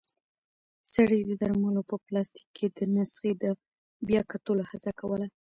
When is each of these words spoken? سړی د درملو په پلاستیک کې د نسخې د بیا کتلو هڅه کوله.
سړی 0.93 1.19
د 1.25 1.31
درملو 1.41 1.81
په 1.89 1.95
پلاستیک 2.05 2.47
کې 2.57 2.67
د 2.77 2.79
نسخې 2.95 3.31
د 3.41 3.45
بیا 4.07 4.21
کتلو 4.31 4.63
هڅه 4.69 4.91
کوله. 4.99 5.27